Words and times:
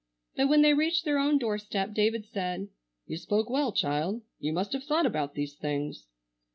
But 0.35 0.49
when 0.49 0.63
they 0.63 0.73
reached 0.73 1.05
their 1.05 1.19
own 1.19 1.37
doorstep 1.37 1.93
David 1.93 2.25
said: 2.25 2.69
"You 3.05 3.17
spoke 3.17 3.51
well, 3.51 3.71
child. 3.71 4.23
You 4.39 4.51
must 4.51 4.73
have 4.73 4.83
thought 4.83 5.05
about 5.05 5.35
these 5.35 5.53
things." 5.53 6.07